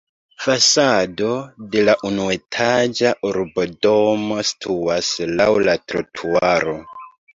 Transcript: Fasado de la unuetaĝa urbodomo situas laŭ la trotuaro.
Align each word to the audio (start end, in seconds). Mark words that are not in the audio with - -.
Fasado 0.43 1.33
de 1.75 1.83
la 1.89 1.95
unuetaĝa 2.09 3.11
urbodomo 3.33 4.39
situas 4.53 5.11
laŭ 5.41 5.51
la 5.69 5.77
trotuaro. 5.93 6.75